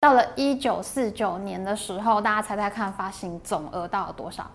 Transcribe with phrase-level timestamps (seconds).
[0.00, 4.46] 到了一九四九年的时候，大家猜猜看，发行总额到了多少？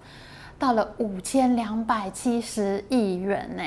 [0.57, 3.63] 到了五千两百七十亿元呢，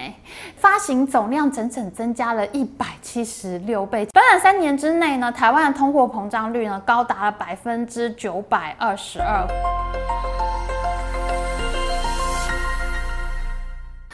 [0.56, 4.04] 发行总量整整增加了一百七十六倍。
[4.06, 9.47] 短短三年之内呢，台湾的通货膨胀率呢高达了百分之九百二十二。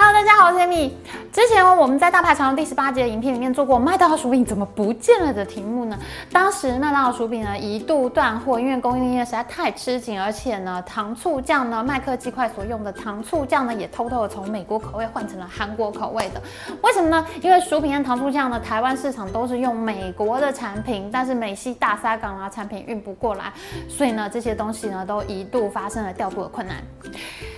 [0.07, 0.91] Hello，大家好，我是 Amy。
[1.32, 5.98] 之前我们在大排长龙第十八集的影片里面做过麦当劳薯饼怎么不见了的题目呢？
[6.30, 16.43] 当时麦当劳薯饼呢一度断货，因为供应链实在太吃紧，而且呢糖醋酱呢麦克鸡块所用的糖醋酱呢也偷偷的从美国口味换成了韩国口味的。
[16.82, 17.27] 为什么呢？
[17.41, 23.50] 因为薯饼和糖醋酱呢台湾市场都是用美国的产品，但是美西大沙港啊产品运不过来，
[23.89, 26.77] 所以呢这些东西呢都一度发生了调度的困难。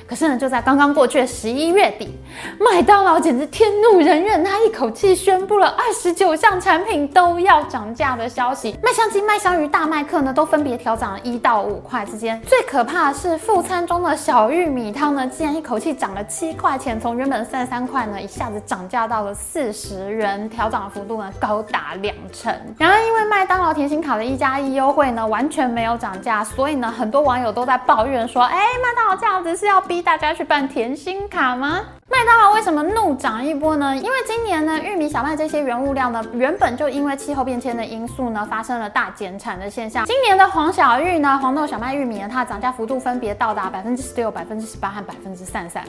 [0.07, 2.17] 可是呢就在刚刚过去的十一月底，
[2.59, 3.77] 麦当劳简直天。
[3.77, 8.75] 怒人怨，他一口气宣布了二十九项产品都要涨价的消息。
[8.83, 12.41] 麦香鸡、麦香鱼、大麦克呢，都分别调涨了一到五块之间。
[12.43, 22.53] 最可怕的是，副餐中的小玉米汤呢，竟然一口气涨了七块钱，从原本三十三块呢，一下子涨价到了四十元，调涨的幅度呢，高达两成。
[22.79, 33.97] 然而，因为麦当劳甜心卡的一加一优惠呢，完全没有涨价，所以呢，很多网友都在抱怨说：“哎，麦当劳这样子是要逼大家去办甜心卡吗？”麦当劳为什么怒涨一波呢？
[33.97, 40.05] 因为今年呢，玉米、小麦这些原物料呢，原本就因为气候变迁的因素呢，发生了大减产的现象。
[40.07, 45.85] 今年的黄小玉呢，黄豆、小麦、玉米呢，它的涨价幅度分别到达百分之十六、百分之十八和百分之三十三。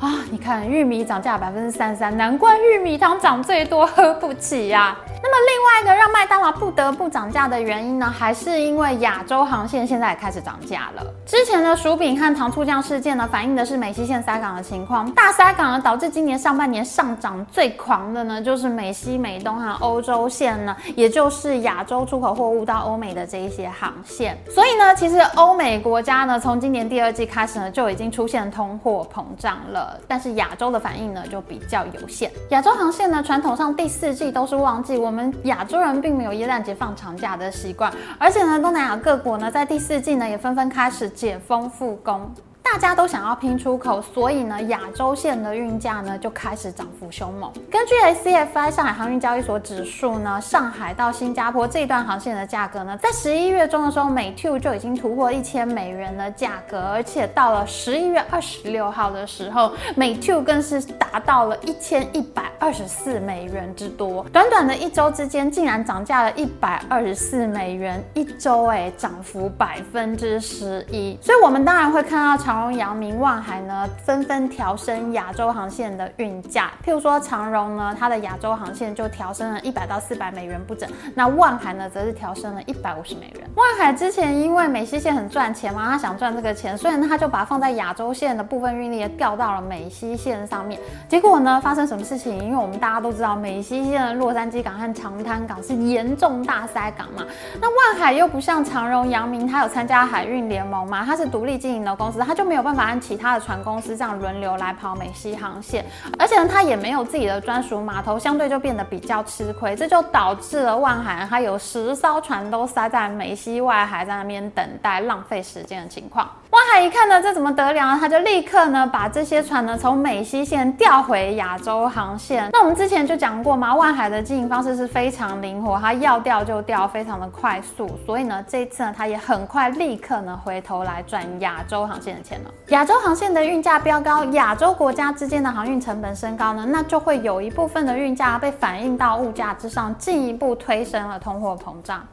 [0.00, 4.96] 啊，你看玉米涨价百分之三十三，难怪玉米汤涨最多，喝不起呀、
[5.32, 11.02] 那么另外一个让麦当劳不得不涨价的原因呢，还是因为亚洲航线现在也开始涨价了。
[11.24, 15.80] 之前的薯饼和糖醋酱事件呢，反映的是美西线塞港的情况，大塞港呢。
[15.82, 24.38] 导致今年上半年上涨最狂的呢，就是美西、美东和欧洲线呢，也就是亚洲出口货物到欧美的这一些航线。
[24.50, 29.98] 所以呢，其实欧美国家呢，从今年第二季开始呢，就已经出现通货膨胀了。
[30.06, 32.30] 但是亚洲的反应呢，就比较有限。
[32.50, 42.32] 亚洲航线呢，传统上第四季都是旺季，我们亚洲人并没有耶诞节放长假的习惯，而且呢，东南亚各国呢，在第四季呢，也纷纷开始解封复工。
[42.62, 47.52] 大家都想要拼出口，所以呢，亚洲线的运价呢就开始涨幅凶猛。
[47.70, 64.24] 根据 CFI 上海航运交易所指数呢，上海到新加坡这一段航线的价格呢，在十一月中的时候，每 two 就已经突破一千美元的价格，而且到了十一月二十六号的时候，每 two 更是达到了一千一百二十四美元之多。
[64.32, 71.18] 短短的一周之间，竟然涨价了一百二十四美元，一周哎，涨幅百分之十一。
[71.20, 76.70] 所以我们当然会看到长长荣、阳明、万海呢，纷纷调升亚洲航线的运价。
[76.84, 80.86] 譬如说长荣呢，它的亚洲航线就调升了一百到四百美元不等。
[81.14, 83.50] 那万海呢，则是调升了一百五十美元。
[83.56, 90.78] 万海之前因为美西线很赚钱嘛，他想赚这个钱，所以呢，他就把放在亚洲线的部分运力也调到了美西线上面。
[91.08, 92.38] 结果呢，发生什么事情？
[92.38, 97.24] 因为我们大家都知道，美西线的洛杉矶港和长滩港是严重大塞港嘛。
[97.58, 102.82] 那万海又不像长荣、阳明，他有参加海运联盟嘛，他是独立经营的公司，他就就没有办法。
[102.82, 105.84] 按其他的船公司这样轮流来跑美西航线，
[106.18, 116.28] 而且呢，它也没有自己的专属码头，相对就变得比较吃亏，这就导致了万海它有十艘船都塞在美西外海，在那边等待，浪费时间的情况。
[116.50, 117.96] 万海一看呢，这怎么得了？
[117.98, 122.50] 他就立刻呢把这些船呢从美西线调回亚洲航线。
[122.52, 127.88] 那我们之前就讲过嘛，万海的经营方式是非常灵活，它要调就调，非常的快速。
[128.04, 132.31] 所以呢，这一次呢，它也很快立刻呢回头来赚亚洲航线的钱
[132.68, 142.06] 亚洲航线的运价飙高，亚洲国家之间的航运成本升高呢，那就会有一部分的运价被反映到物价之上，进一步推升了通货膨胀。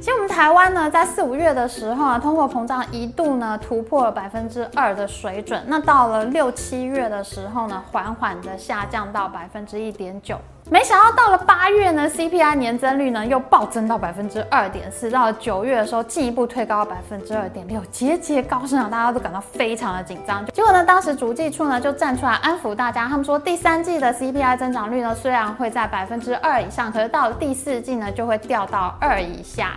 [0.00, 10.38] 其实我们台湾呢，在四五月的时候啊，通货膨胀一度呢突破了百分之二的水准，那到了六七月的时候呢，缓缓的下降到百分之一点九。
[10.70, 20.44] 没想到到了八月呢，CPI 年增率呢又暴增到百分之二点四，到了九月的时候进一步推高百分之二点六，节节高升啊，大家都感到非常的紧张。
[20.46, 29.72] 结果呢，当时主计处呢就站出来安抚大家，他们说第三季的 CPI 增长率呢虽然会在百分之二以上，可是到了第四季呢就会掉到二以下。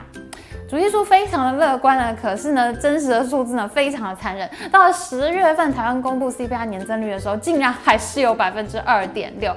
[0.70, 4.50] 主计处非常的乐观呢，可是呢，真实的数字呢非常的残忍。
[4.70, 9.56] 到了十月份，台湾公布 CPI 年增率的时候，竟然还是有百分之二点六。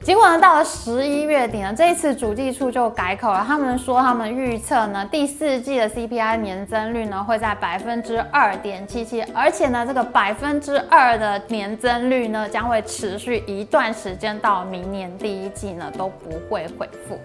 [0.00, 17.18] 结果呢，到了十一月底呢，这一次主计处就改口了，他们说他们预测呢，第四季的 CPI 年增率呢会在百分之二点七七，而且呢，这个百分之二的年增率呢将会持续一段时间，到明年第一季呢都不会恢复。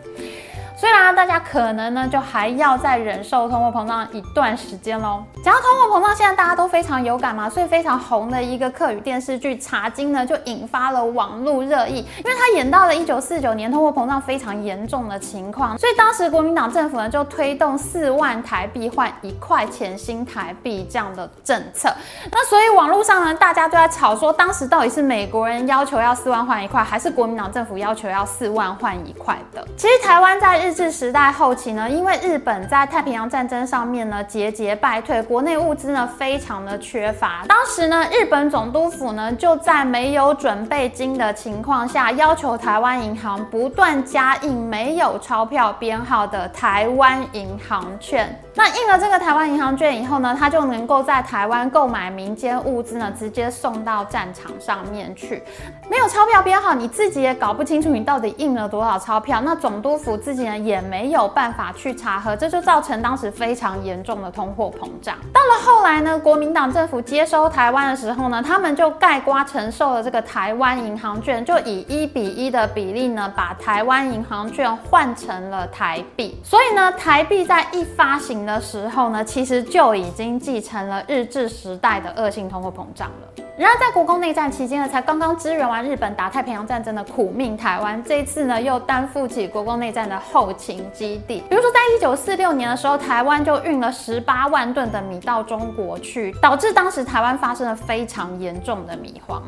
[0.80, 5.22] 虽然大家可能呢就还要再忍受通货膨胀一段时间喽。
[5.44, 21.94] 讲到通货膨胀，现在大家都非常有感嘛，所以非常红的一个客语电视剧《茶金》呢就引发了网络热议，因为它演到了一九四九年通货膨胀非常严重的情况，所以当时国民党政府呢就推动四万台币换一块钱新台币这样的政策。
[22.32, 29.68] 那所以网络上呢大家都在吵说，当时到底是美国人要求要四万换一块，还是国民党政府要求要四万换一块的？
[29.76, 37.44] 其实台湾在日治时代后期呢，因为日本在太平洋战争上面呢节节败退，国内物资呢非常的缺乏。
[37.48, 48.40] 当时呢，日本总督府呢就在没有准备金的情况下，要求台湾银行不断加印没有钞票编号的台湾银行券。
[48.60, 55.42] 那印了这个台湾银行券以后呢，它就能够在台湾购买民间物资呢，直接送到战场上面去。
[55.90, 59.40] 没有钞票编号，你自己也搞不清楚你到底印了多少钞票。
[59.40, 65.16] 那总督府自己呢也没有办法去查核，这就造成当时非常严重的通货膨胀。
[65.32, 76.38] 到了后来呢，国民党政府接收台湾的时候呢，他们就概括承受了这个台湾银行券，就以一比一的比例呢，把台湾银行券换成了台币。
[76.44, 83.44] 所以呢，台币在一发行的时候呢，其实就已经继承了日治时代的恶性通货膨胀了。
[83.58, 91.44] 然而，在国共内战期间呢，才刚刚支援完日本打太平洋战争的苦命台湾，这一次呢又担负起国共内战的后勤基地。
[91.50, 99.44] 比如说，在一九四六年的时候，台湾就运了十八万吨的米到中国去，导致当时台湾发生了非常严重的米荒。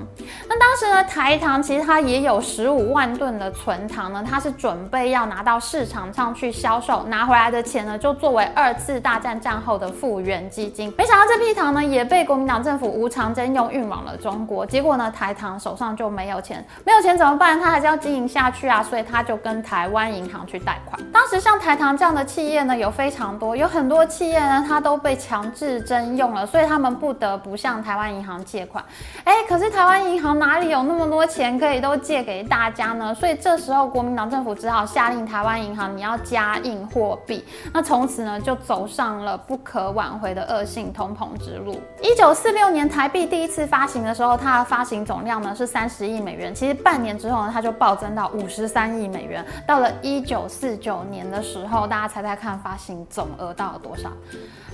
[0.49, 10.93] 那当时呢，台糖其实它也有十五万吨的存糖呢，它是准备要拿到市场上去销售，拿回来的钱呢就作为二次次大战战后的复原基金。
[10.97, 17.59] 没想到这批糖呢也被国民党政府无偿征用运往了中国，结果呢，台糖手上就没有钱，没有钱怎么办？
[17.59, 21.01] 他还是要经营下去啊，所以他就跟台湾银行去贷款。
[21.11, 28.83] 当时像台糖这样的企业呢，有非常多，有很多企业呢，它都被强制征用了，所以他们不得不向台湾银行借款。
[29.23, 33.13] 哎，可是台湾银行哪里有那么多钱可以都借给大家呢？
[33.13, 37.43] 所以这时候国民党政府只好下令台湾银行你要加印货币。
[37.73, 41.77] 那从此呢，就走上了不可挽回的恶性通膨之路。
[42.01, 46.55] 一九四六年台币第一次发行的时候，它的发行总量呢是三十亿美元。
[46.55, 49.45] 其实半年之后呢，它就暴增到五十三亿美元。
[49.67, 54.09] 到了一九四九年的时候，大家猜猜看，发行总额到了多少？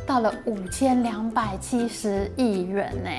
[0.06, 3.10] 到了五千两百七十亿元呢，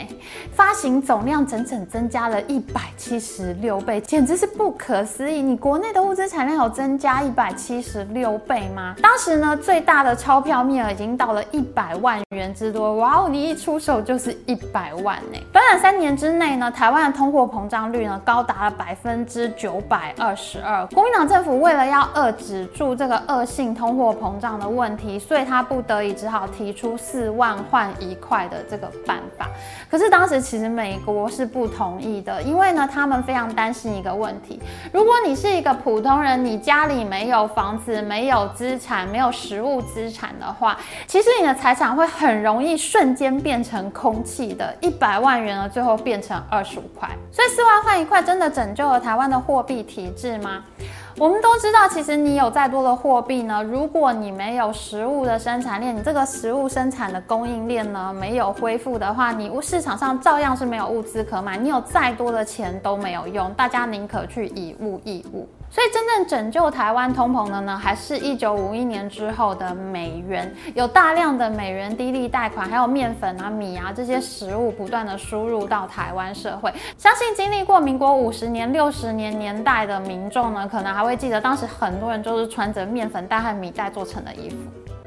[0.55, 5.43] 发行总量整整增加了一百七十六倍，简直是不可思议！
[5.43, 8.95] 你国内的物资产量有增加一百七十六倍吗？
[9.03, 15.39] 当时呢，最大的钞票面额已经到了一百万元之多，哇哦，你一出手就是一百万呢！
[15.51, 20.87] 短短三年之内呢，台湾的通货膨胀率呢高达了百分之九百二十二。
[20.89, 29.49] 国民党政府为了要遏止住这个恶性通货膨胀的问题，所以他不得已只好提出四万换一块的这个办法，
[29.91, 34.61] 可是当时其实美国是不同意的，因为呢，他们非常担心一个问题：
[34.93, 40.77] 如果你是一个普通人，你家里没有房子、没有资产、没有实物资产的话，
[41.07, 47.09] 其实你的财产会很容易瞬间变成空气的，一百万元呢，最后变成二十五块。
[47.31, 50.65] 所以四万换一块真的拯救了台湾的货币体制吗？
[51.17, 65.49] 我们都知道，其实你有再多的货币呢，如果你没有实物的生产链，你这个实物生产的供应链呢没有恢复的话，你市场上照样是没有物资可买，你有再多的钱都没有用，大家宁可去以物易物。
[65.71, 76.73] 所以真正拯救台湾通膨的呢，还是一九五一年之后的美元，有大量的美元低利贷款，还有面粉啊、米啊这些食物不断的输入到台湾社会。
[76.97, 84.57] 相信经历过民国五十年、六十年年代的民众呢，可能还会记得当时很多人就是穿着面粉袋和米袋做成的衣服。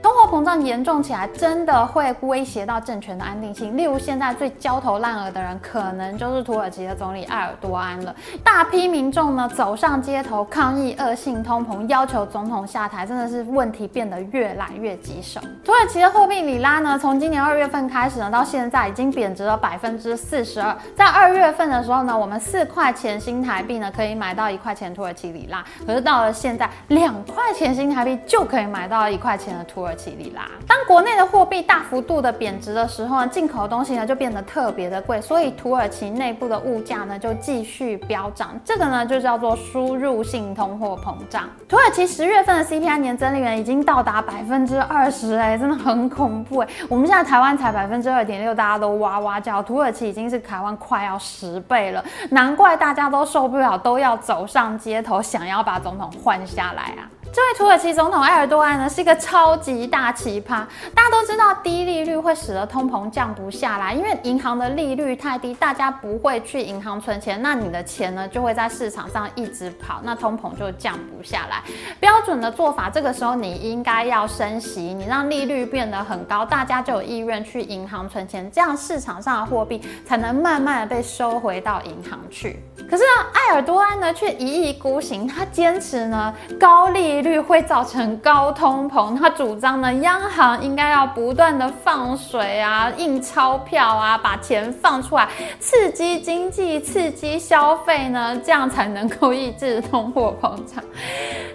[0.01, 3.77] 通货膨胀严重起来，真的会威胁到政权的安定性。
[3.77, 8.15] 例如，现在最焦头烂额的人，可能就是土耳其的总理埃尔多安了。
[8.43, 15.39] 大批民众呢走上街头抗议恶性通膨，要求总统下台，真的是问题变得越来越棘手。
[15.63, 20.75] 土耳其的货币里拉呢，从今年二月份开始呢，到现在已经贬值了百分之四十二。
[20.95, 30.11] 在二月份的时候呢，我们四块钱新台币呢可以买到一块钱土耳其里拉，可是到了现在，两块钱新台币就可以买到一块钱的土耳其。
[30.11, 30.43] 里拉。
[30.67, 38.59] 当国内的货币大幅度的贬值的时候呢，进口的东西呢就变得特别的贵，所以土耳其内部的物价呢就继续飙涨。
[38.65, 41.43] 这个呢就叫做输入性通货膨胀。
[41.69, 46.67] 土耳其十月份的 CPI 年增率呢已经到达百分之二十，哎，真的很恐怖哎。
[46.89, 49.63] 我们现在台湾才百分之二点六，大家都哇哇叫。
[49.63, 57.07] 土耳其已经是台湾快要十倍了，难怪大家都受不了，都要走上街头，想要把总统换下来啊。
[57.33, 60.65] 这位土耳其总统埃尔多安呢，是一个超级大奇葩。
[60.93, 71.63] 大家都知道，低利率会使得通膨降不下来，因为银行的利率太低，大家不会去银行存钱，那你的钱呢就会在市场上一直跑，那通膨就降不下来。
[72.01, 82.61] 标准的做法，这个时候你应该要升息，你让利率变得很高，大家就有意愿去银行存钱，这样市场上的货币才能慢慢的被收回到银行去。
[82.89, 95.27] 可是呢，埃尔多安呢却一意孤行，他坚持呢高利率会造成高通膨，他主张呢，央行应该要不断的放水啊，印钞票啊，把钱放出来，
[95.59, 100.83] 刺激经济，刺激消费呢，这样才能够抑制通货膨胀。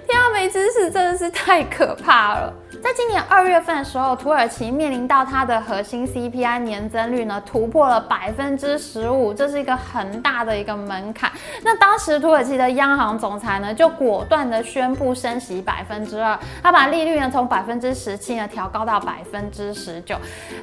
[0.06, 2.52] 天啊，没知识真的是太可怕了。
[2.86, 11.28] 在今年二月份的时候，土耳其面临到它的核心 CPI 年增率呢突破了百分之十五，这是一个很大的一个门槛。
[11.64, 20.14] 那当时土耳其的央行总裁呢就果断的宣布升息百分之二，他把利率呢从百分之十七呢调高到百分之十九，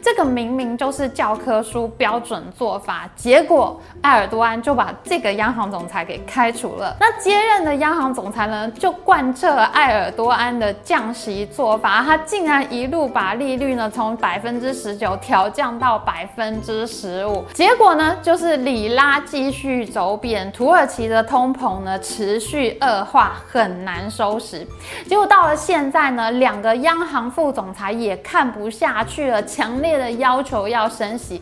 [0.01, 6.95] 这个明明就是教科书标准做法，结果埃尔多安就把这个央行总裁给开除了。
[7.01, 12.12] 那接任的央行总裁呢就贯彻了埃尔多安的降息做法。
[12.13, 24.63] 他竟然一路把利率呢从百分之十九调降到百分之十五，结果呢就是里拉继续走贬，土耳其的通膨呢持续恶化，很难收拾。
[25.07, 31.41] 结果到了现在呢，两个央行副总裁也看不下去了，强烈的要求要升息。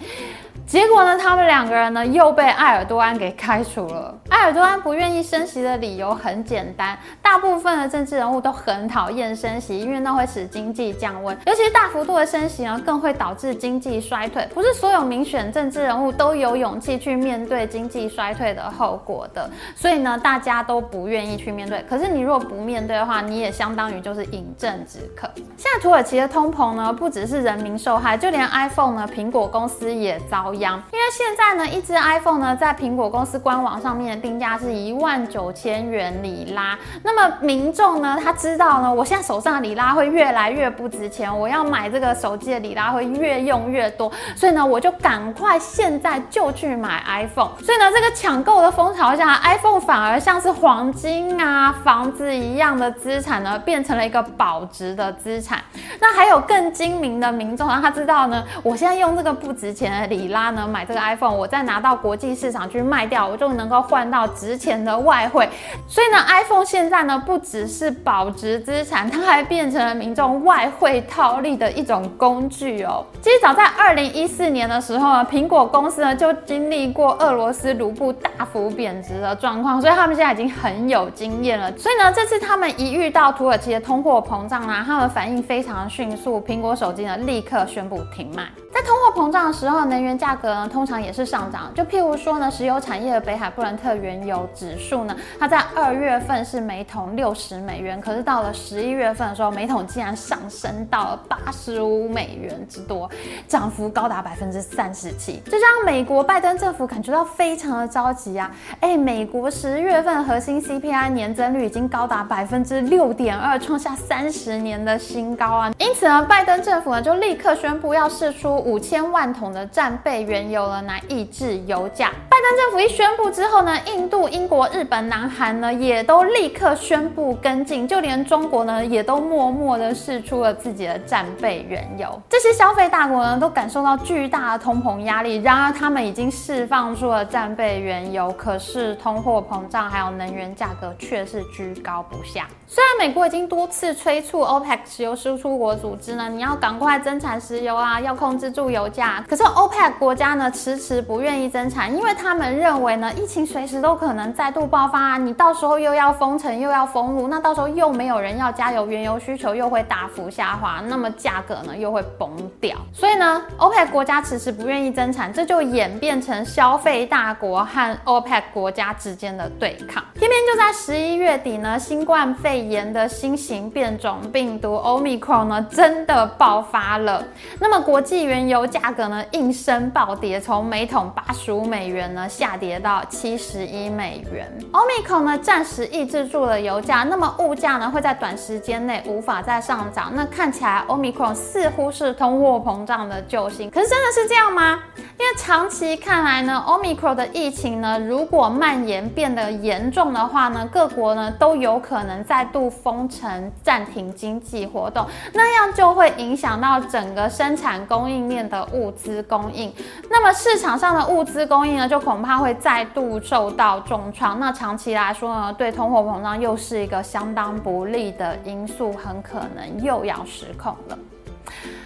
[0.71, 4.17] 结果呢，他们两个人呢又被埃尔多安给开除了。
[4.29, 14.47] 埃尔多安不愿意升息的理由很简单，大部分的政治人物都很讨厌升息，因为那会使经济降温，尤其是大幅度的升息呢，更会导致经济衰退。
[14.53, 21.83] 不是所有民选政治人物都有勇气去面对经济衰退的后果的，所以呢，大家都不愿意去面对。
[21.89, 25.29] 可是你如果不面对的话，你也相当于就是饮鸩止渴。
[25.57, 30.81] 现在土耳其的通膨呢，不只是人民受害，就连 iPhone 呢，苹果公司也遭殃。
[30.93, 36.79] 因为现在呢，一支 iPhone 呢，在苹果公司官网上面的定价是一万九千元里拉。
[37.03, 47.51] 那么民众呢，他知道呢，我现在手上的里拉会越来越不值钱，我要买这个手机的里拉会越用越多，所以呢，我就赶快现在就去买 iPhone。
[47.61, 55.61] 所以呢，这个抢购的风潮下，iPhone 反而像是黄金啊、房子一样的资产呢，变成了一个保值的资产。
[55.99, 65.47] 那还有更精明的民众，让他知道呢，我现在用这个不值钱的里拉他呢，买这个 iPhone，我再拿到国际市场去卖掉，我就能够换到值钱的外汇。
[65.87, 73.05] 所以呢，iPhone 现在呢，不只是保值资产，它还变成了民众外汇套利的一种工具哦。
[73.21, 81.71] 其实早在二零一四年的时候呢，苹果公司呢就经历过俄罗斯卢布大幅贬值的状况，所以他们现在已经很有经验了。
[81.77, 88.49] 所以呢，这次他们一遇到土耳其的通货膨胀呢，他们反应非常迅速，苹果手机呢立刻宣布停卖。
[88.73, 91.69] 在通货膨胀的时候，能源价价格呢通常也是上涨。
[91.75, 103.11] 就譬如说呢，石油产业的北海布伦特原油指数呢，它在二月份是每桶六十美元，可是到了十一月份的时候，每桶竟然上升到了八十五美元之多，
[103.45, 105.41] 涨幅高达百分之三十七。
[105.47, 108.49] 这让美国拜登政府感觉到非常的着急啊！
[108.79, 115.73] 哎，美国十月份核心 CPI 年增率已经高达百分之六点二，创下三十年的新高啊！
[115.77, 118.61] 因此呢，拜登政府呢就立刻宣布要释出。
[118.61, 122.11] 五千万桶的战备原油了，来抑制油价。
[122.29, 132.19] 拜登政府一宣布之后呢，印度、英国、日本、南韩呢，也都立刻宣布跟进，就连中国呢，也都默默的释出了自己的战备原油。
[132.29, 135.37] 这些消费大国呢，都感受到巨大的通膨压力。
[135.37, 142.47] 然而，他们已经释放出了战备原油，可是通货膨胀还有能源价格却是居高不下。
[142.67, 149.23] 虽然美国已经多次催促 OPEC 石油输出国组织呢，你要赶快增产石油啊，要控制住油价。
[149.27, 162.75] 可是 OPEC 国国家呢，迟迟不愿意增产，因为他们认为呢，疫情随时都可能再度爆发啊，你到时候又要封城又要封路，那到时候又没有人要加油，原油需求又会大幅下滑，那么价格呢又会崩掉。
[162.91, 170.03] 所以呢，OPEC 国家迟迟不愿意增产，这就演变成消费大国和 OPEC 国家之间的对抗。
[170.15, 177.23] 偏偏就在十一月底呢，新冠肺炎的新型变种病毒 Omicron 呢，真的爆发了。
[177.61, 184.51] 那么国际原油价格呢，应声爆暴跌，从每桶八十五美元呢下跌到七十一美元。
[184.71, 190.11] Omicron 呢暂时抑制住了油价，那么物价呢会在短时间内无法再上涨。
[190.15, 194.79] 那看起来 Omicron 似乎是通货膨胀的救星，可是真的是这样吗？
[195.19, 209.71] 因为长期看来呢，Omicron 的疫情呢如果蔓延变得严重的话呢，各国呢都有可能再度封城、暂停经济活动，那样就会影响到整个生产供应链的物资供应。
[210.09, 214.39] 那么市场上的物资供应呢，就恐怕会再度受到重创。
[214.39, 220.97] 那长期来说呢，对通货膨胀又是一个相当不利的因素，很可能又要失控了。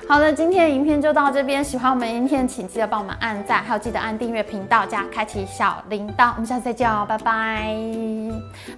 [0.08, 1.64] 好的，今天的影片就到这边。
[1.64, 6.32] 喜欢我们影片，请记得帮我们按赞，还有记得按订阅频道加开启小铃铛。
[6.34, 7.76] 我们下次再见哦，拜拜。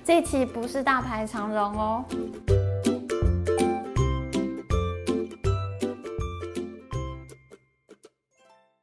[0.05, 2.03] 这期不是大排长龙哦。